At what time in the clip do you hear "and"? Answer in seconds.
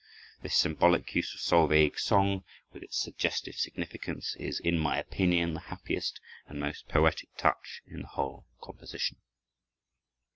6.47-6.59